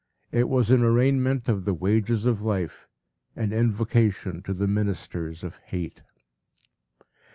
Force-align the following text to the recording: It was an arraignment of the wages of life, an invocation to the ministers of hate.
It 0.31 0.49
was 0.49 0.71
an 0.71 0.81
arraignment 0.81 1.47
of 1.47 1.63
the 1.63 1.75
wages 1.75 2.25
of 2.25 2.41
life, 2.41 2.87
an 3.35 3.53
invocation 3.53 4.41
to 4.41 4.53
the 4.55 4.67
ministers 4.67 5.43
of 5.43 5.57
hate. 5.57 6.01